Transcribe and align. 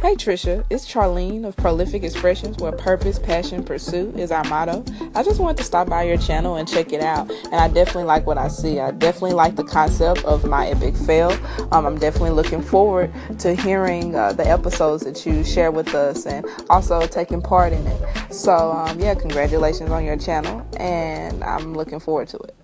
Hey 0.00 0.14
Trisha, 0.14 0.64
it's 0.70 0.86
Charlene 0.86 1.44
of 1.44 1.56
Prolific 1.56 2.04
Expressions, 2.04 2.58
where 2.58 2.70
purpose, 2.70 3.18
passion, 3.18 3.64
pursuit 3.64 4.14
is 4.14 4.30
our 4.30 4.44
motto. 4.44 4.84
I 5.16 5.24
just 5.24 5.40
wanted 5.40 5.56
to 5.56 5.64
stop 5.64 5.88
by 5.88 6.04
your 6.04 6.16
channel 6.16 6.54
and 6.54 6.68
check 6.68 6.92
it 6.92 7.00
out, 7.00 7.28
and 7.46 7.56
I 7.56 7.66
definitely 7.66 8.04
like 8.04 8.24
what 8.24 8.38
I 8.38 8.46
see. 8.46 8.78
I 8.78 8.92
definitely 8.92 9.32
like 9.32 9.56
the 9.56 9.64
concept 9.64 10.24
of 10.24 10.44
my 10.44 10.68
epic 10.68 10.94
fail. 10.94 11.32
Um, 11.72 11.84
I'm 11.84 11.98
definitely 11.98 12.30
looking 12.30 12.62
forward 12.62 13.12
to 13.40 13.56
hearing 13.56 14.14
uh, 14.14 14.34
the 14.34 14.46
episodes 14.48 15.02
that 15.02 15.26
you 15.26 15.42
share 15.42 15.72
with 15.72 15.92
us 15.96 16.26
and 16.26 16.46
also 16.70 17.04
taking 17.08 17.42
part 17.42 17.72
in 17.72 17.84
it. 17.84 18.32
So, 18.32 18.70
um, 18.70 19.00
yeah, 19.00 19.16
congratulations 19.16 19.90
on 19.90 20.04
your 20.04 20.16
channel, 20.16 20.64
and 20.76 21.42
I'm 21.42 21.74
looking 21.74 21.98
forward 21.98 22.28
to 22.28 22.36
it. 22.36 22.54